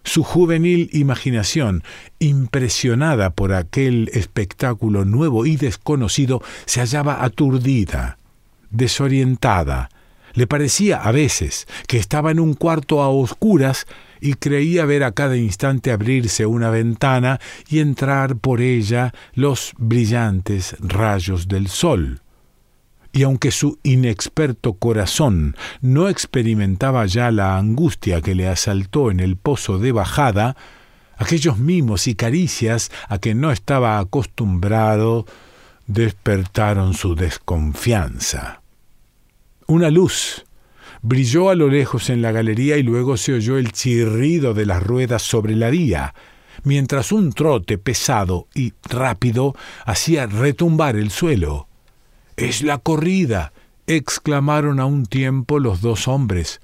Su 0.04 0.24
juvenil 0.24 0.90
imaginación, 0.92 1.84
impresionada 2.20 3.30
por 3.30 3.54
aquel 3.54 4.10
espectáculo 4.14 5.06
nuevo 5.06 5.46
y 5.46 5.56
desconocido, 5.56 6.42
se 6.66 6.82
hallaba 6.82 7.24
aturdida, 7.24 8.18
desorientada. 8.70 9.90
Le 10.34 10.46
parecía 10.48 10.98
a 10.98 11.12
veces 11.12 11.68
que 11.88 11.98
estaba 11.98 12.32
en 12.32 12.40
un 12.40 12.54
cuarto 12.54 13.02
a 13.02 13.10
oscuras 13.10 13.86
y 14.20 14.34
creía 14.34 14.86
ver 14.86 15.04
a 15.04 15.12
cada 15.12 15.38
instante 15.38 15.92
abrirse 15.92 16.46
una 16.46 16.70
ventana 16.70 17.40
y 17.70 17.80
entrar 17.80 18.36
por 18.36 18.62
ella 18.62 19.14
los 19.36 19.74
brillantes 19.78 20.76
rayos 20.80 21.48
del 21.48 21.68
sol 21.68 22.24
y 23.14 23.24
aunque 23.24 23.52
su 23.52 23.80
inexperto 23.84 24.74
corazón 24.74 25.56
no 25.82 26.10
experimentaba 26.10 27.06
ya 27.06 27.32
la 27.32 27.58
angustia 27.58 28.22
que 28.22 28.34
le 28.34 28.48
asaltó 28.48 29.12
en 29.12 29.20
el 29.20 29.38
pozo 29.38 29.78
de 29.78 29.92
bajada, 29.92 30.58
aquellos 31.16 31.60
mimos 31.60 32.08
y 32.08 32.16
caricias 32.16 32.92
a 33.08 33.20
que 33.20 33.36
no 33.36 33.52
estaba 33.52 34.00
acostumbrado 34.00 35.28
despertaron 35.86 36.96
su 36.96 37.14
desconfianza. 37.14 38.62
Una 39.68 39.92
luz 39.92 40.46
brilló 41.04 41.52
a 41.52 41.56
lo 41.56 41.70
lejos 41.70 42.10
en 42.10 42.24
la 42.24 42.32
galería 42.32 42.78
y 42.78 42.84
luego 42.84 43.18
se 43.18 43.34
oyó 43.34 43.58
el 43.60 43.74
chirrido 43.74 44.56
de 44.56 44.66
las 44.66 44.82
ruedas 44.82 45.22
sobre 45.22 45.56
la 45.56 45.70
vía, 45.70 46.16
mientras 46.64 47.12
un 47.12 47.32
trote 47.32 47.78
pesado 47.78 48.48
y 48.56 48.74
rápido 48.90 49.54
hacía 49.86 50.26
retumbar 50.26 50.96
el 50.96 51.12
suelo. 51.12 51.68
Es 52.38 52.62
la 52.62 52.78
corrida. 52.78 53.54
exclamaron 53.86 54.80
a 54.80 54.86
un 54.86 55.06
tiempo 55.06 55.60
los 55.60 55.82
dos 55.82 56.08
hombres. 56.08 56.62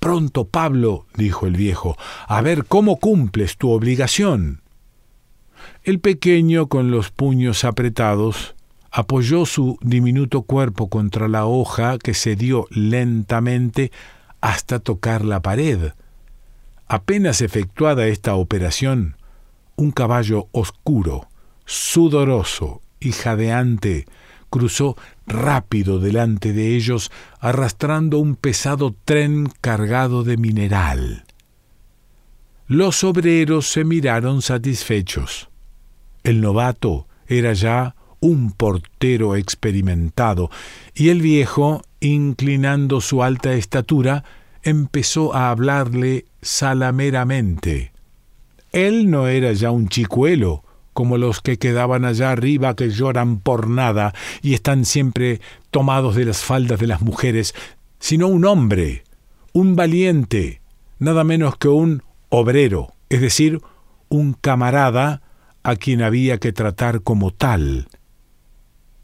Pronto, 0.00 0.46
Pablo, 0.46 1.06
dijo 1.14 1.46
el 1.46 1.56
viejo, 1.56 1.96
a 2.26 2.40
ver 2.40 2.64
cómo 2.64 2.96
cumples 2.98 3.56
tu 3.56 3.70
obligación. 3.70 4.62
El 5.82 6.00
pequeño, 6.00 6.68
con 6.68 6.90
los 6.90 7.10
puños 7.10 7.64
apretados, 7.64 8.54
apoyó 8.90 9.44
su 9.44 9.78
diminuto 9.82 10.42
cuerpo 10.42 10.88
contra 10.88 11.28
la 11.28 11.46
hoja 11.46 11.98
que 11.98 12.14
cedió 12.14 12.66
lentamente 12.70 13.92
hasta 14.40 14.78
tocar 14.78 15.24
la 15.24 15.40
pared. 15.40 15.92
Apenas 16.86 17.40
efectuada 17.40 18.06
esta 18.06 18.34
operación, 18.34 19.16
un 19.76 19.90
caballo 19.90 20.48
oscuro, 20.52 21.28
sudoroso 21.64 22.82
y 23.00 23.12
jadeante, 23.12 24.06
cruzó 24.54 24.96
rápido 25.26 25.98
delante 25.98 26.52
de 26.52 26.76
ellos, 26.76 27.10
arrastrando 27.40 28.18
un 28.18 28.36
pesado 28.36 28.94
tren 29.04 29.48
cargado 29.60 30.22
de 30.22 30.36
mineral. 30.36 31.24
Los 32.68 33.02
obreros 33.02 33.66
se 33.66 33.82
miraron 33.82 34.42
satisfechos. 34.42 35.48
El 36.22 36.40
novato 36.40 37.08
era 37.26 37.52
ya 37.52 37.96
un 38.20 38.52
portero 38.52 39.34
experimentado, 39.34 40.50
y 40.94 41.08
el 41.08 41.20
viejo, 41.20 41.82
inclinando 41.98 43.00
su 43.00 43.24
alta 43.24 43.54
estatura, 43.54 44.22
empezó 44.62 45.34
a 45.34 45.50
hablarle 45.50 46.26
salameramente. 46.42 47.92
Él 48.70 49.10
no 49.10 49.26
era 49.26 49.52
ya 49.52 49.72
un 49.72 49.88
chicuelo, 49.88 50.62
como 50.94 51.18
los 51.18 51.42
que 51.42 51.58
quedaban 51.58 52.06
allá 52.06 52.30
arriba 52.30 52.74
que 52.74 52.88
lloran 52.88 53.38
por 53.40 53.68
nada 53.68 54.14
y 54.40 54.54
están 54.54 54.86
siempre 54.86 55.40
tomados 55.70 56.14
de 56.14 56.24
las 56.24 56.42
faldas 56.42 56.80
de 56.80 56.86
las 56.86 57.02
mujeres, 57.02 57.54
sino 57.98 58.28
un 58.28 58.46
hombre, 58.46 59.04
un 59.52 59.76
valiente, 59.76 60.62
nada 60.98 61.24
menos 61.24 61.56
que 61.56 61.68
un 61.68 62.02
obrero, 62.30 62.94
es 63.10 63.20
decir, 63.20 63.60
un 64.08 64.32
camarada 64.32 65.20
a 65.62 65.76
quien 65.76 66.02
había 66.02 66.38
que 66.38 66.52
tratar 66.52 67.02
como 67.02 67.32
tal. 67.32 67.88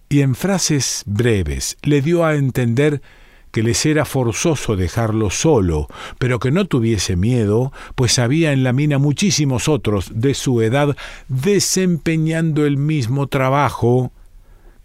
Y 0.08 0.22
en 0.22 0.34
frases 0.34 1.02
breves 1.06 1.76
le 1.82 2.02
dio 2.02 2.24
a 2.24 2.34
entender 2.34 3.02
que 3.50 3.62
les 3.62 3.84
era 3.86 4.04
forzoso 4.04 4.76
dejarlo 4.76 5.30
solo, 5.30 5.88
pero 6.18 6.38
que 6.38 6.50
no 6.50 6.66
tuviese 6.66 7.16
miedo, 7.16 7.72
pues 7.94 8.18
había 8.18 8.52
en 8.52 8.62
la 8.62 8.72
mina 8.72 8.98
muchísimos 8.98 9.68
otros 9.68 10.10
de 10.14 10.34
su 10.34 10.62
edad 10.62 10.96
desempeñando 11.28 12.66
el 12.66 12.76
mismo 12.76 13.26
trabajo, 13.26 14.12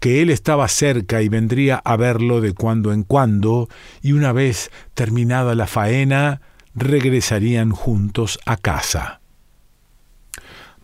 que 0.00 0.22
él 0.22 0.30
estaba 0.30 0.68
cerca 0.68 1.22
y 1.22 1.28
vendría 1.28 1.76
a 1.76 1.96
verlo 1.96 2.40
de 2.40 2.52
cuando 2.52 2.92
en 2.92 3.02
cuando, 3.02 3.68
y 4.02 4.12
una 4.12 4.32
vez 4.32 4.70
terminada 4.94 5.54
la 5.54 5.66
faena, 5.66 6.42
regresarían 6.74 7.70
juntos 7.70 8.38
a 8.44 8.56
casa. 8.56 9.20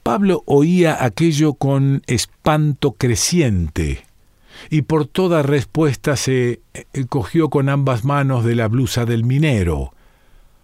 Pablo 0.03 0.43
oía 0.47 1.05
aquello 1.05 1.55
con 1.55 2.03
espanto 2.07 2.93
creciente, 2.93 4.05
y 4.71 4.83
por 4.83 5.07
toda 5.07 5.43
respuesta 5.43 6.17
se 6.17 6.63
eh, 6.75 6.85
cogió 7.09 7.51
con 7.51 7.69
ambas 7.69 8.05
manos 8.05 8.45
de 8.45 8.55
la 8.55 8.69
blusa 8.69 9.05
del 9.05 9.25
minero. 9.25 9.95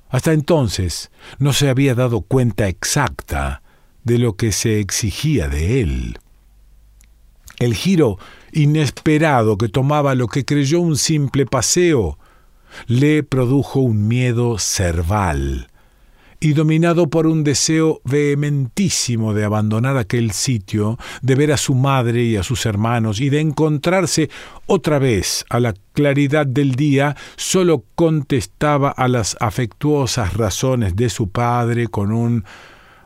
Hasta 0.08 0.32
entonces 0.32 1.10
no 1.38 1.52
se 1.52 1.68
había 1.68 1.94
dado 1.94 2.22
cuenta 2.22 2.68
exacta 2.68 3.62
de 4.04 4.18
lo 4.18 4.36
que 4.36 4.52
se 4.52 4.80
exigía 4.80 5.48
de 5.48 5.80
él. 5.80 6.18
El 7.58 7.74
giro 7.74 8.18
inesperado 8.52 9.58
que 9.58 9.68
tomaba 9.68 10.14
lo 10.14 10.28
que 10.28 10.44
creyó 10.44 10.80
un 10.80 10.96
simple 10.96 11.44
paseo 11.44 12.18
le 12.86 13.22
produjo 13.22 13.80
un 13.80 14.08
miedo 14.08 14.58
cerval, 14.58 15.68
y 16.40 16.52
dominado 16.52 17.08
por 17.08 17.26
un 17.26 17.42
deseo 17.42 18.00
vehementísimo 18.04 19.34
de 19.34 19.44
abandonar 19.44 19.96
aquel 19.96 20.32
sitio, 20.32 20.98
de 21.20 21.34
ver 21.34 21.52
a 21.52 21.56
su 21.56 21.74
madre 21.74 22.22
y 22.22 22.36
a 22.36 22.42
sus 22.42 22.64
hermanos 22.66 23.20
y 23.20 23.28
de 23.28 23.40
encontrarse 23.40 24.30
otra 24.66 24.98
vez 24.98 25.44
a 25.50 25.58
la 25.60 25.74
claridad 25.92 26.46
del 26.46 26.74
día, 26.74 27.16
sólo 27.36 27.84
contestaba 27.94 28.90
a 28.90 29.08
las 29.08 29.36
afectuosas 29.40 30.34
razones 30.34 30.94
de 30.94 31.10
su 31.10 31.28
padre 31.30 31.88
con 31.88 32.12
un 32.12 32.44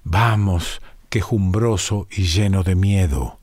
vamos, 0.04 0.82
quejumbroso 1.08 2.08
y 2.10 2.24
lleno 2.24 2.62
de 2.62 2.74
miedo. 2.74 3.38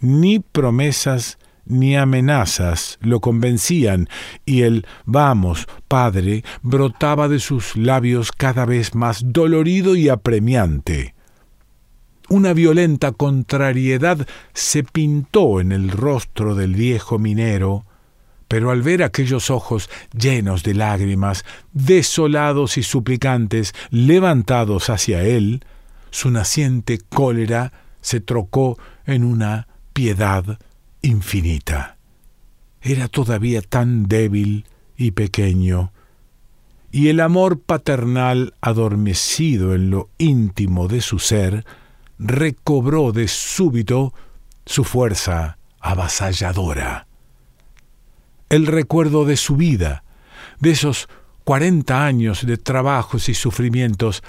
Ni 0.00 0.38
promesas 0.38 1.38
ni 1.66 1.96
amenazas 1.96 2.98
lo 3.00 3.20
convencían, 3.20 4.08
y 4.44 4.62
el 4.62 4.86
vamos, 5.04 5.66
padre, 5.88 6.44
brotaba 6.62 7.28
de 7.28 7.38
sus 7.38 7.76
labios 7.76 8.32
cada 8.32 8.64
vez 8.64 8.94
más 8.94 9.22
dolorido 9.26 9.96
y 9.96 10.08
apremiante. 10.08 11.14
Una 12.28 12.54
violenta 12.54 13.12
contrariedad 13.12 14.26
se 14.54 14.82
pintó 14.82 15.60
en 15.60 15.72
el 15.72 15.90
rostro 15.90 16.54
del 16.54 16.74
viejo 16.74 17.18
minero, 17.18 17.84
pero 18.48 18.70
al 18.70 18.82
ver 18.82 19.02
aquellos 19.02 19.50
ojos 19.50 19.90
llenos 20.12 20.62
de 20.62 20.74
lágrimas, 20.74 21.44
desolados 21.72 22.78
y 22.78 22.82
suplicantes, 22.82 23.74
levantados 23.90 24.90
hacia 24.90 25.22
él, 25.22 25.64
su 26.10 26.30
naciente 26.30 26.98
cólera 26.98 27.72
se 28.00 28.20
trocó 28.20 28.78
en 29.06 29.24
una 29.24 29.66
piedad 29.92 30.58
infinita. 31.04 31.96
Era 32.80 33.08
todavía 33.08 33.62
tan 33.62 34.08
débil 34.08 34.66
y 34.96 35.12
pequeño, 35.12 35.92
y 36.90 37.08
el 37.08 37.20
amor 37.20 37.60
paternal 37.60 38.54
adormecido 38.60 39.74
en 39.74 39.90
lo 39.90 40.10
íntimo 40.18 40.86
de 40.88 41.00
su 41.00 41.18
ser 41.18 41.66
recobró 42.18 43.12
de 43.12 43.26
súbito 43.28 44.14
su 44.64 44.84
fuerza 44.84 45.58
avasalladora. 45.80 47.06
El 48.48 48.66
recuerdo 48.66 49.24
de 49.24 49.36
su 49.36 49.56
vida, 49.56 50.04
de 50.60 50.70
esos 50.70 51.08
cuarenta 51.42 52.06
años 52.06 52.46
de 52.46 52.56
trabajos 52.56 53.28
y 53.28 53.34
sufrimientos, 53.34 54.22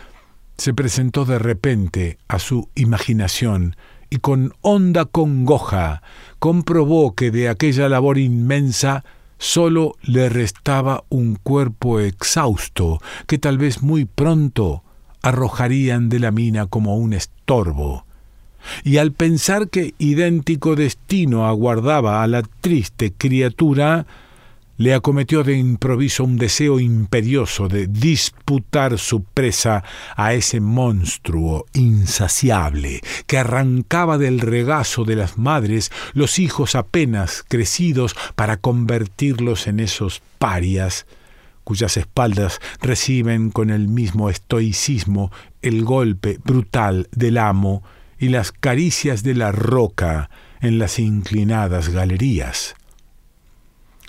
se 0.58 0.74
presentó 0.74 1.24
de 1.26 1.40
repente 1.40 2.18
a 2.28 2.40
su 2.40 2.70
imaginación 2.76 3.76
y 4.10 4.18
con 4.18 4.54
honda 4.62 5.06
congoja 5.06 6.02
comprobó 6.40 7.16
que 7.16 7.32
de 7.32 7.50
aquella 7.50 7.90
labor 7.90 8.18
inmensa 8.18 9.04
sólo 9.38 9.96
le 10.02 10.30
restaba 10.30 11.04
un 11.10 11.36
cuerpo 11.36 12.00
exhausto 12.00 13.02
que 13.28 13.38
tal 13.38 13.58
vez 13.58 13.82
muy 13.82 14.06
pronto 14.06 14.84
arrojarían 15.22 16.10
de 16.10 16.20
la 16.20 16.32
mina 16.32 16.68
como 16.68 16.98
un 16.98 17.14
estorbo. 17.14 18.06
Y 18.84 18.98
al 18.98 19.12
pensar 19.12 19.70
que 19.70 19.94
idéntico 19.98 20.76
destino 20.76 21.48
aguardaba 21.48 22.24
a 22.24 22.28
la 22.28 22.42
triste 22.62 23.12
criatura, 23.12 24.06
le 24.78 24.94
acometió 24.94 25.44
de 25.44 25.58
improviso 25.58 26.24
un 26.24 26.38
deseo 26.38 26.80
imperioso 26.80 27.68
de 27.68 27.88
disputar 27.88 28.98
su 28.98 29.24
presa 29.24 29.84
a 30.16 30.34
ese 30.34 30.60
monstruo 30.60 31.66
insaciable 31.74 33.02
que 33.28 33.38
arrancaba 33.38 34.18
del 34.18 34.40
regazo 34.40 35.06
de 35.06 35.16
las 35.16 35.38
madres 35.38 35.92
los 36.14 36.40
hijos 36.40 36.76
apenas 36.76 37.44
crecidos 37.48 38.16
para 38.36 38.58
convertirlos 38.58 39.68
en 39.68 39.80
esos 39.80 40.22
parias 40.40 41.06
cuyas 41.64 41.98
espaldas 41.98 42.60
reciben 42.80 43.50
con 43.50 43.72
el 43.72 43.88
mismo 43.88 44.30
estoicismo 44.30 45.32
el 45.62 45.84
golpe 45.84 46.40
brutal 46.44 47.10
del 47.12 47.38
amo 47.38 47.84
y 48.20 48.30
las 48.30 48.52
caricias 48.52 49.24
de 49.24 49.34
la 49.34 49.52
roca 49.52 50.30
en 50.62 50.80
las 50.80 51.00
inclinadas 51.00 51.90
galerías. 51.90 52.75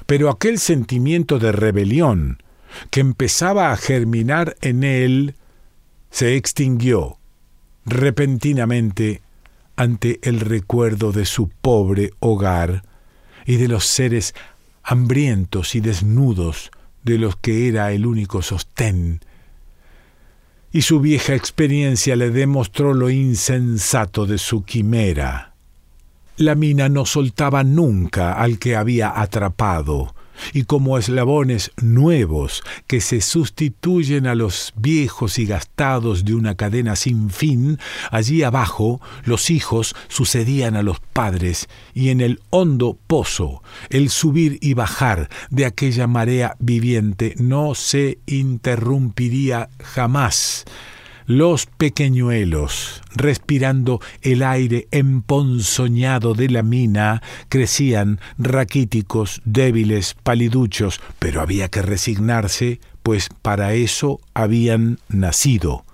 Pero 0.07 0.31
aquel 0.31 0.59
sentimiento 0.59 1.39
de 1.39 1.53
rebelión 1.53 2.43
que 2.91 3.01
empezaba 3.01 3.73
a 3.73 3.77
germinar 3.77 4.57
en 4.61 4.85
él 4.85 5.35
se 6.11 6.37
extinguió 6.37 7.19
repentinamente 7.85 9.23
ante 9.77 10.19
el 10.23 10.41
recuerdo 10.41 11.13
de 11.13 11.27
su 11.27 11.49
pobre 11.49 12.13
hogar 12.21 12.83
y 13.45 13.57
de 13.57 13.69
los 13.69 13.85
seres 13.85 14.35
hambrientos 14.83 15.75
y 15.75 15.81
desnudos 15.81 16.71
de 17.03 17.19
los 17.19 17.37
que 17.37 17.69
era 17.69 17.93
el 17.93 18.07
único 18.07 18.43
sostén. 18.43 19.21
Y 20.73 20.83
su 20.83 21.01
vieja 21.01 21.35
experiencia 21.35 22.17
le 22.17 22.31
demostró 22.31 22.95
lo 22.95 23.11
insensato 23.11 24.27
de 24.27 24.39
su 24.39 24.65
quimera. 24.65 25.56
La 26.39 26.55
mina 26.55 26.91
no 26.91 27.07
soltaba 27.07 27.65
nunca 27.65 28.35
al 28.35 28.59
que 28.59 28.77
había 28.77 29.21
atrapado, 29.21 30.15
y 30.53 30.65
como 30.65 30.99
eslabones 30.99 31.73
nuevos 31.81 32.63
que 32.87 33.01
se 33.01 33.23
sustituyen 33.23 34.27
a 34.27 34.35
los 34.35 34.75
viejos 34.77 35.39
y 35.39 35.47
gastados 35.47 36.27
de 36.27 36.35
una 36.35 36.55
cadena 36.55 36.95
sin 36.95 37.31
fin, 37.31 37.79
allí 38.11 38.43
abajo 38.43 39.01
los 39.25 39.49
hijos 39.49 39.97
sucedían 40.09 40.77
a 40.77 40.83
los 40.83 41.01
padres, 41.01 41.71
y 41.95 42.11
en 42.11 42.21
el 42.21 42.41
hondo 42.51 42.99
pozo 43.07 43.63
el 43.89 44.11
subir 44.11 44.59
y 44.61 44.75
bajar 44.75 45.31
de 45.49 45.65
aquella 45.65 46.07
marea 46.07 46.55
viviente 46.59 47.35
no 47.39 47.75
se 47.75 48.19
interrumpiría 48.27 49.71
jamás 49.83 50.67
los 51.27 51.67
pequeñuelos, 51.67 53.03
respirando 53.15 54.01
el 54.23 54.43
aire 54.43 54.87
emponzoñado 54.93 56.35
de 56.35 56.49
la 56.49 56.63
mina, 56.63 57.23
crecían 57.49 58.21
raquíticos, 58.39 59.43
débiles, 59.45 60.15
paliduchos, 60.23 61.01
pero 61.19 61.41
había 61.41 61.69
que 61.69 61.83
resignarse, 61.83 62.81
pues 63.03 63.29
para 63.43 63.75
eso 63.75 64.21
habían 64.35 64.99
nacido. 65.09 65.85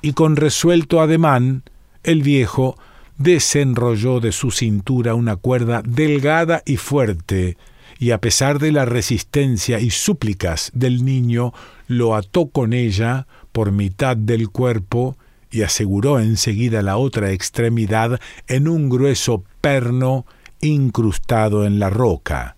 Y 0.00 0.12
con 0.12 0.36
resuelto 0.36 1.00
ademán, 1.00 1.64
el 2.04 2.22
viejo 2.22 2.78
desenrolló 3.18 4.20
de 4.20 4.32
su 4.32 4.50
cintura 4.50 5.14
una 5.14 5.36
cuerda 5.36 5.82
delgada 5.84 6.62
y 6.64 6.76
fuerte, 6.76 7.56
y 7.98 8.10
a 8.10 8.18
pesar 8.18 8.58
de 8.58 8.72
la 8.72 8.84
resistencia 8.84 9.80
y 9.80 9.90
súplicas 9.90 10.70
del 10.74 11.04
niño, 11.04 11.52
lo 11.86 12.14
ató 12.14 12.46
con 12.46 12.72
ella 12.72 13.26
por 13.54 13.70
mitad 13.70 14.16
del 14.16 14.50
cuerpo 14.50 15.16
y 15.48 15.62
aseguró 15.62 16.18
enseguida 16.18 16.82
la 16.82 16.96
otra 16.96 17.30
extremidad 17.30 18.20
en 18.48 18.66
un 18.66 18.88
grueso 18.88 19.44
perno 19.60 20.26
incrustado 20.60 21.64
en 21.64 21.78
la 21.78 21.88
roca. 21.88 22.56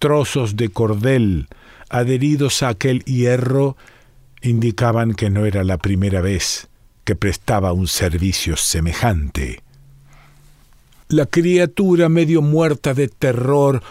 Trozos 0.00 0.56
de 0.56 0.70
cordel 0.70 1.46
adheridos 1.88 2.64
a 2.64 2.70
aquel 2.70 3.04
hierro 3.04 3.76
indicaban 4.40 5.14
que 5.14 5.30
no 5.30 5.46
era 5.46 5.62
la 5.62 5.78
primera 5.78 6.20
vez 6.20 6.66
que 7.04 7.14
prestaba 7.14 7.72
un 7.72 7.86
servicio 7.86 8.56
semejante. 8.56 9.62
La 11.06 11.26
criatura 11.26 12.08
medio 12.08 12.42
muerta 12.42 12.92
de 12.92 13.06
terror 13.06 13.84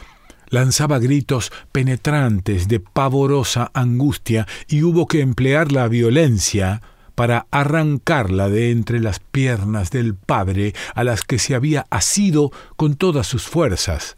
lanzaba 0.51 0.99
gritos 0.99 1.51
penetrantes 1.71 2.67
de 2.67 2.79
pavorosa 2.79 3.71
angustia 3.73 4.45
y 4.67 4.83
hubo 4.83 5.07
que 5.07 5.21
emplear 5.21 5.71
la 5.71 5.87
violencia 5.87 6.81
para 7.15 7.47
arrancarla 7.51 8.49
de 8.49 8.71
entre 8.71 8.99
las 8.99 9.19
piernas 9.19 9.89
del 9.89 10.13
padre 10.13 10.73
a 10.93 11.03
las 11.03 11.23
que 11.23 11.39
se 11.39 11.55
había 11.55 11.87
asido 11.89 12.51
con 12.75 12.95
todas 12.95 13.25
sus 13.25 13.47
fuerzas. 13.47 14.17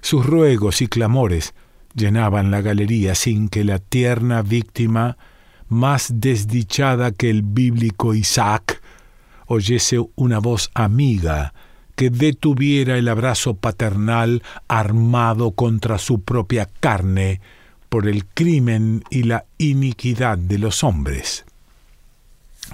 Sus 0.00 0.24
ruegos 0.24 0.80
y 0.80 0.86
clamores 0.86 1.54
llenaban 1.94 2.50
la 2.50 2.62
galería 2.62 3.14
sin 3.14 3.48
que 3.48 3.64
la 3.64 3.78
tierna 3.78 4.42
víctima 4.42 5.18
más 5.68 6.12
desdichada 6.14 7.10
que 7.12 7.30
el 7.30 7.42
bíblico 7.42 8.14
Isaac, 8.14 8.80
oyese 9.46 9.98
una 10.14 10.38
voz 10.38 10.70
amiga 10.74 11.52
que 12.00 12.08
detuviera 12.08 12.96
el 12.96 13.08
abrazo 13.08 13.52
paternal 13.52 14.42
armado 14.68 15.50
contra 15.50 15.98
su 15.98 16.22
propia 16.22 16.66
carne 16.80 17.42
por 17.90 18.08
el 18.08 18.24
crimen 18.24 19.04
y 19.10 19.24
la 19.24 19.44
iniquidad 19.58 20.38
de 20.38 20.56
los 20.56 20.82
hombres. 20.82 21.44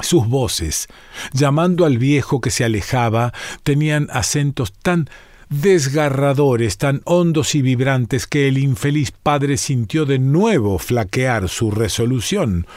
Sus 0.00 0.28
voces, 0.28 0.86
llamando 1.32 1.86
al 1.86 1.98
viejo 1.98 2.40
que 2.40 2.52
se 2.52 2.62
alejaba, 2.62 3.32
tenían 3.64 4.06
acentos 4.12 4.72
tan 4.72 5.10
desgarradores, 5.48 6.78
tan 6.78 7.02
hondos 7.02 7.56
y 7.56 7.62
vibrantes, 7.62 8.28
que 8.28 8.46
el 8.46 8.58
infeliz 8.58 9.10
padre 9.10 9.56
sintió 9.56 10.06
de 10.06 10.20
nuevo 10.20 10.78
flaquear 10.78 11.48
su 11.48 11.72
resolución. 11.72 12.68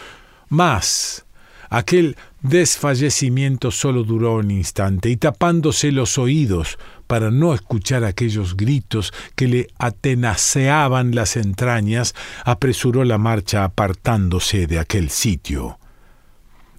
Mas 0.48 1.26
aquel 1.70 2.18
desfallecimiento 2.41 3.71
solo 3.71 4.04
duró 4.04 4.36
un 4.36 4.52
instante, 4.52 5.10
y 5.10 5.17
tapándose 5.17 5.91
los 5.91 6.17
oídos 6.17 6.78
para 7.08 7.32
no 7.32 7.54
escuchar 7.54 8.04
aquellos 8.04 8.56
gritos 8.56 9.13
que 9.36 9.47
le 9.47 9.67
atenaceaban 9.78 11.15
las 11.15 11.36
entrañas, 11.36 12.13
apresuró 12.45 13.04
la 13.04 13.17
marcha 13.17 13.63
apartándose 13.63 14.67
de 14.67 14.80
aquel 14.80 15.10
sitio. 15.10 15.80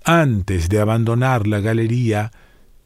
Antes 0.04 0.68
de 0.68 0.80
abandonar 0.80 1.46
la 1.46 1.60
galería, 1.60 2.30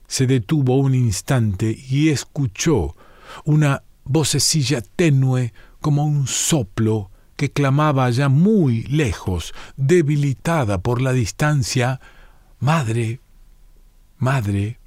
se 0.07 0.27
detuvo 0.27 0.77
un 0.77 0.95
instante 0.95 1.77
y 1.89 2.09
escuchó 2.09 2.97
una 3.45 3.83
vocecilla 4.05 4.81
tenue 4.81 5.53
como 5.81 6.05
un 6.05 6.27
soplo 6.27 7.11
que 7.37 7.51
clamaba 7.51 8.09
ya 8.11 8.29
muy 8.29 8.85
lejos, 8.85 9.55
debilitada 9.77 10.79
por 10.79 11.03
la 11.03 11.13
distancia, 11.13 12.01
Madre, 12.65 13.21
Madre. 14.17 14.79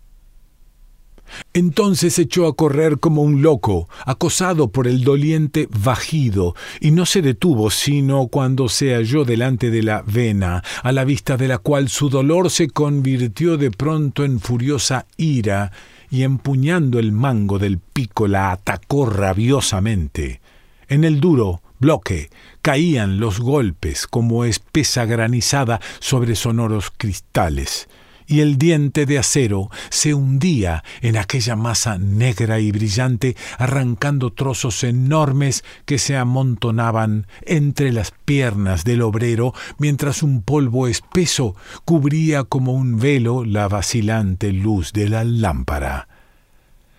Entonces 1.53 2.17
echó 2.17 2.47
a 2.47 2.55
correr 2.55 2.97
como 2.97 3.21
un 3.21 3.43
loco, 3.43 3.87
acosado 4.03 4.71
por 4.71 4.87
el 4.87 5.03
doliente 5.03 5.69
vagido, 5.69 6.55
y 6.81 6.89
no 6.89 7.05
se 7.05 7.21
detuvo 7.21 7.69
sino 7.69 8.29
cuando 8.29 8.67
se 8.67 8.95
halló 8.95 9.25
delante 9.25 9.69
de 9.69 9.83
la 9.83 10.01
vena, 10.01 10.63
a 10.81 10.91
la 10.91 11.03
vista 11.03 11.37
de 11.37 11.49
la 11.49 11.59
cual 11.59 11.87
su 11.89 12.09
dolor 12.09 12.49
se 12.49 12.67
convirtió 12.67 13.57
de 13.57 13.69
pronto 13.69 14.25
en 14.25 14.39
furiosa 14.39 15.05
ira, 15.15 15.71
y 16.09 16.23
empuñando 16.23 16.97
el 16.97 17.11
mango 17.11 17.59
del 17.59 17.77
pico 17.77 18.27
la 18.27 18.53
atacó 18.53 19.05
rabiosamente. 19.05 20.41
En 20.87 21.03
el 21.03 21.19
duro 21.19 21.61
bloque 21.79 22.29
caían 22.61 23.19
los 23.19 23.39
golpes 23.39 24.07
como 24.07 24.45
espesa 24.45 25.05
granizada 25.05 25.79
sobre 25.99 26.35
sonoros 26.35 26.91
cristales 26.95 27.87
y 28.27 28.41
el 28.41 28.57
diente 28.57 29.05
de 29.05 29.17
acero 29.17 29.69
se 29.89 30.13
hundía 30.13 30.83
en 31.01 31.17
aquella 31.17 31.55
masa 31.55 31.97
negra 31.97 32.59
y 32.59 32.71
brillante, 32.71 33.35
arrancando 33.57 34.33
trozos 34.33 34.83
enormes 34.83 35.63
que 35.85 35.97
se 35.97 36.17
amontonaban 36.17 37.25
entre 37.43 37.91
las 37.93 38.11
piernas 38.25 38.83
del 38.83 39.01
obrero, 39.01 39.53
mientras 39.79 40.21
un 40.21 40.41
polvo 40.41 40.87
espeso 40.87 41.55
cubría 41.85 42.43
como 42.43 42.73
un 42.73 42.99
velo 42.99 43.45
la 43.45 43.69
vacilante 43.69 44.51
luz 44.51 44.91
de 44.91 45.09
la 45.09 45.23
lámpara. 45.23 46.09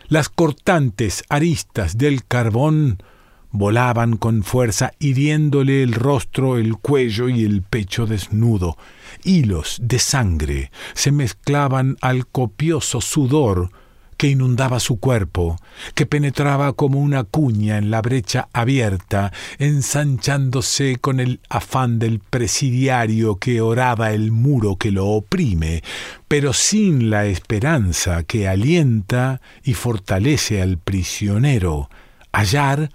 Las 0.08 0.30
cortantes 0.30 1.22
aristas 1.28 1.98
del 1.98 2.24
carbón 2.24 3.02
volaban 3.50 4.16
con 4.16 4.42
fuerza, 4.42 4.92
hiriéndole 4.98 5.82
el 5.82 5.94
rostro, 5.94 6.58
el 6.58 6.76
cuello 6.76 7.28
y 7.28 7.44
el 7.44 7.62
pecho 7.62 8.06
desnudo. 8.06 8.76
Hilos 9.24 9.78
de 9.82 9.98
sangre 9.98 10.70
se 10.94 11.12
mezclaban 11.12 11.96
al 12.00 12.26
copioso 12.26 13.00
sudor 13.00 13.70
que 14.18 14.28
inundaba 14.28 14.80
su 14.80 14.98
cuerpo, 14.98 15.56
que 15.94 16.04
penetraba 16.04 16.72
como 16.72 16.98
una 16.98 17.22
cuña 17.22 17.78
en 17.78 17.90
la 17.90 18.02
brecha 18.02 18.48
abierta, 18.52 19.32
ensanchándose 19.58 20.96
con 21.00 21.20
el 21.20 21.40
afán 21.48 22.00
del 22.00 22.18
presidiario 22.18 23.36
que 23.36 23.60
oraba 23.60 24.10
el 24.10 24.32
muro 24.32 24.74
que 24.74 24.90
lo 24.90 25.06
oprime, 25.06 25.84
pero 26.26 26.52
sin 26.52 27.10
la 27.10 27.26
esperanza 27.26 28.24
que 28.24 28.48
alienta 28.48 29.40
y 29.62 29.74
fortalece 29.74 30.60
al 30.60 30.78
prisionero, 30.78 31.88
hallar 32.32 32.90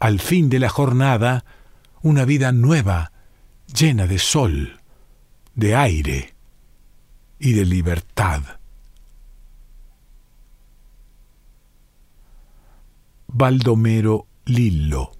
al 0.00 0.18
fin 0.18 0.48
de 0.48 0.58
la 0.58 0.68
jornada, 0.68 1.44
una 2.02 2.24
vida 2.24 2.50
nueva, 2.50 3.12
llena 3.72 4.06
de 4.06 4.18
sol, 4.18 4.80
de 5.54 5.76
aire 5.76 6.34
y 7.38 7.52
de 7.52 7.64
libertad. 7.66 8.42
Baldomero 13.28 14.26
Lillo 14.46 15.19